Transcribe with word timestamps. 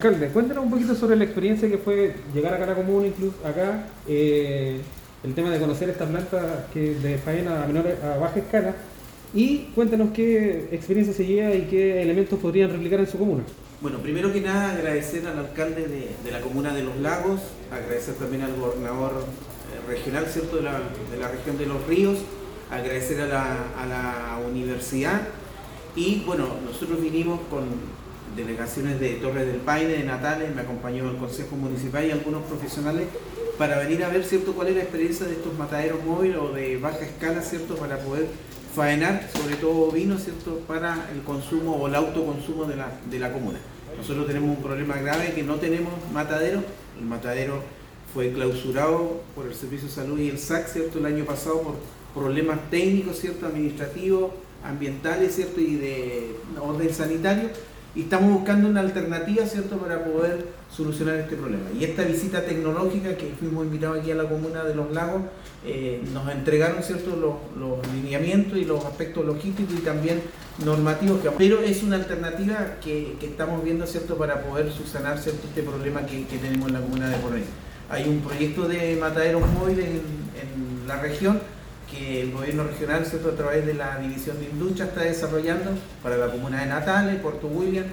Alcalde, 0.00 0.28
cuéntanos 0.28 0.62
un 0.62 0.70
poquito 0.70 0.94
sobre 0.94 1.16
la 1.16 1.24
experiencia 1.24 1.68
que 1.68 1.76
fue 1.76 2.14
llegar 2.32 2.54
a 2.54 2.64
la 2.64 2.72
comuna, 2.76 3.08
incluso 3.08 3.34
acá, 3.44 3.88
eh, 4.06 4.80
el 5.24 5.34
tema 5.34 5.50
de 5.50 5.58
conocer 5.58 5.90
esta 5.90 6.06
planta 6.06 6.68
que 6.72 6.94
de 6.94 7.18
faena 7.18 7.64
a, 7.64 7.66
menor, 7.66 7.84
a 8.04 8.16
baja 8.16 8.38
escala 8.38 8.76
y 9.34 9.72
cuéntanos 9.74 10.10
qué 10.14 10.68
experiencia 10.70 11.12
se 11.12 11.26
lleva 11.26 11.52
y 11.52 11.62
qué 11.62 12.00
elementos 12.00 12.38
podrían 12.38 12.70
replicar 12.70 13.00
en 13.00 13.08
su 13.08 13.18
comuna. 13.18 13.42
Bueno, 13.80 13.98
primero 13.98 14.32
que 14.32 14.40
nada 14.40 14.70
agradecer 14.70 15.26
al 15.26 15.36
alcalde 15.36 15.88
de, 15.88 16.10
de 16.24 16.30
la 16.30 16.42
comuna 16.42 16.72
de 16.72 16.84
Los 16.84 16.96
Lagos, 16.98 17.40
agradecer 17.72 18.14
también 18.14 18.42
al 18.42 18.54
gobernador 18.54 19.24
eh, 19.24 19.90
regional, 19.90 20.26
¿cierto?, 20.26 20.58
de 20.58 20.62
la, 20.62 20.74
de 21.10 21.18
la 21.20 21.26
región 21.26 21.58
de 21.58 21.66
Los 21.66 21.84
Ríos, 21.88 22.18
agradecer 22.70 23.20
a 23.22 23.26
la, 23.26 23.56
a 23.76 23.84
la 23.84 24.46
universidad 24.48 25.22
y 25.96 26.22
bueno, 26.24 26.50
nosotros 26.64 27.02
vinimos 27.02 27.40
con 27.50 27.64
delegaciones 28.36 29.00
de 29.00 29.14
Torres 29.14 29.46
del 29.46 29.56
Paine, 29.56 29.92
de 29.92 30.04
Natales, 30.04 30.54
me 30.54 30.62
acompañó 30.62 31.10
el 31.10 31.16
Consejo 31.16 31.56
Municipal 31.56 32.06
y 32.06 32.10
algunos 32.10 32.44
profesionales 32.44 33.06
para 33.58 33.78
venir 33.78 34.04
a 34.04 34.08
ver 34.08 34.24
cierto 34.24 34.52
cuál 34.54 34.68
es 34.68 34.76
la 34.76 34.82
experiencia 34.82 35.26
de 35.26 35.32
estos 35.32 35.56
mataderos 35.58 36.02
móviles 36.04 36.36
o 36.36 36.52
de 36.52 36.76
baja 36.78 37.00
escala, 37.00 37.42
cierto, 37.42 37.74
para 37.76 37.98
poder 37.98 38.26
faenar, 38.74 39.28
sobre 39.34 39.56
todo 39.56 39.90
vino, 39.90 40.16
cierto, 40.18 40.60
para 40.66 41.08
el 41.12 41.22
consumo 41.22 41.74
o 41.76 41.88
el 41.88 41.94
autoconsumo 41.96 42.64
de 42.66 42.76
la, 42.76 42.92
de 43.10 43.18
la 43.18 43.32
comuna. 43.32 43.58
Nosotros 43.96 44.28
tenemos 44.28 44.56
un 44.56 44.62
problema 44.62 44.96
grave 44.98 45.32
que 45.34 45.42
no 45.42 45.56
tenemos 45.56 45.92
matadero, 46.12 46.62
el 46.98 47.04
matadero 47.04 47.62
fue 48.14 48.32
clausurado 48.32 49.22
por 49.34 49.46
el 49.46 49.54
Servicio 49.54 49.88
de 49.88 49.94
Salud 49.94 50.18
y 50.20 50.28
el 50.28 50.38
SAC, 50.38 50.68
cierto, 50.68 51.00
el 51.00 51.06
año 51.06 51.24
pasado 51.24 51.62
por 51.62 51.74
problemas 52.14 52.70
técnicos, 52.70 53.18
cierto, 53.18 53.46
administrativos, 53.46 54.30
ambientales, 54.64 55.34
cierto, 55.34 55.60
y 55.60 55.76
de 55.76 56.36
orden 56.60 56.94
sanitario 56.94 57.50
y 57.98 58.02
estamos 58.02 58.32
buscando 58.32 58.68
una 58.68 58.78
alternativa, 58.78 59.44
¿cierto?, 59.44 59.76
para 59.76 60.04
poder 60.04 60.46
solucionar 60.70 61.16
este 61.16 61.34
problema. 61.34 61.64
Y 61.76 61.82
esta 61.82 62.04
visita 62.04 62.44
tecnológica 62.44 63.16
que 63.16 63.26
fuimos 63.36 63.64
invitados 63.66 63.98
aquí 63.98 64.12
a 64.12 64.14
la 64.14 64.28
comuna 64.28 64.62
de 64.62 64.76
Los 64.76 64.92
Lagos, 64.92 65.22
eh, 65.66 66.00
nos 66.14 66.30
entregaron, 66.30 66.80
¿cierto?, 66.84 67.16
los, 67.56 67.92
lineamientos 67.92 68.56
y 68.56 68.64
los 68.64 68.84
aspectos 68.84 69.26
logísticos 69.26 69.74
y 69.74 69.80
también 69.80 70.22
normativos. 70.64 71.20
Que, 71.22 71.30
pero 71.32 71.58
es 71.58 71.82
una 71.82 71.96
alternativa 71.96 72.76
que, 72.80 73.16
que, 73.18 73.26
estamos 73.26 73.64
viendo, 73.64 73.84
¿cierto?, 73.84 74.16
para 74.16 74.44
poder 74.44 74.70
subsanar, 74.70 75.18
¿cierto?, 75.18 75.48
este 75.48 75.64
problema 75.64 76.06
que, 76.06 76.24
que 76.26 76.38
tenemos 76.38 76.68
en 76.68 76.74
la 76.74 76.80
comuna 76.80 77.08
de 77.08 77.16
Porvenir. 77.16 77.48
Hay 77.90 78.08
un 78.08 78.20
proyecto 78.20 78.68
de 78.68 78.94
mataderos 78.94 79.42
móviles 79.50 79.86
en, 79.86 79.94
en 79.96 80.86
la 80.86 81.00
región 81.00 81.40
que 81.90 82.22
el 82.22 82.32
gobierno 82.32 82.64
regional, 82.64 83.04
¿cierto? 83.06 83.30
a 83.30 83.36
través 83.36 83.66
de 83.66 83.74
la 83.74 83.98
división 83.98 84.38
de 84.38 84.46
industria, 84.46 84.86
está 84.86 85.02
desarrollando 85.02 85.70
para 86.02 86.16
la 86.16 86.30
comuna 86.30 86.60
de 86.60 86.66
Natales, 86.66 87.20
Puerto 87.20 87.46
William, 87.46 87.86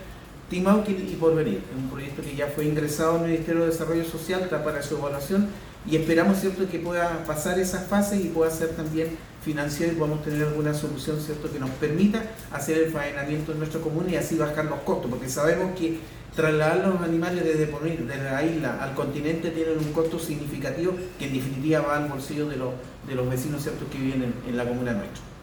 Timauqui 0.50 0.92
y 0.92 1.16
Porvenir. 1.16 1.62
Es 1.70 1.78
un 1.78 1.90
proyecto 1.90 2.22
que 2.22 2.36
ya 2.36 2.48
fue 2.48 2.66
ingresado 2.66 3.16
al 3.16 3.28
Ministerio 3.28 3.62
de 3.62 3.68
Desarrollo 3.68 4.06
Social, 4.06 4.42
está 4.42 4.64
para 4.64 4.82
su 4.82 4.98
evaluación 4.98 5.48
y 5.90 5.96
esperamos 5.96 6.40
¿cierto? 6.40 6.68
que 6.70 6.80
pueda 6.80 7.24
pasar 7.26 7.60
esas 7.60 7.88
fases 7.88 8.24
y 8.24 8.30
pueda 8.30 8.52
ser 8.52 8.70
también 8.70 9.10
financiado 9.44 9.94
y 9.94 9.96
podamos 9.96 10.24
tener 10.24 10.48
alguna 10.48 10.74
solución 10.74 11.20
¿cierto? 11.22 11.52
que 11.52 11.60
nos 11.60 11.70
permita 11.72 12.24
hacer 12.52 12.78
el 12.80 12.92
faenamiento 12.92 13.52
en 13.52 13.60
nuestra 13.60 13.80
comuna 13.80 14.10
y 14.10 14.16
así 14.16 14.36
bajar 14.36 14.66
los 14.66 14.80
costos, 14.80 15.10
porque 15.10 15.30
sabemos 15.30 15.78
que 15.78 16.00
trasladar 16.36 16.88
los 16.88 17.02
animales 17.02 17.44
desde, 17.44 17.68
desde 17.68 18.24
la 18.24 18.44
isla 18.44 18.78
al 18.82 18.94
continente 18.94 19.52
tienen 19.52 19.78
un 19.80 19.94
costo 19.94 20.20
significativo 20.20 20.94
que 21.18 21.28
en 21.28 21.34
definitiva 21.34 21.82
va 21.82 21.98
al 21.98 22.10
bolsillo 22.10 22.48
de 22.48 22.58
los, 22.58 22.74
de 23.08 23.16
los 23.16 23.30
vecinos 23.30 23.64
¿cierto? 23.64 23.90
que 23.90 23.98
viven 23.98 24.24
en, 24.24 24.34
en 24.48 24.58
la 24.58 24.68
comuna 24.68 24.94
nuestra. 24.94 25.35